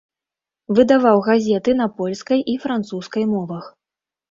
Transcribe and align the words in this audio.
Выдаваў 0.79 1.21
газеты 1.27 1.77
на 1.83 1.87
польскай 2.01 2.43
і 2.55 2.59
французскай 2.65 3.31
мовах. 3.37 3.73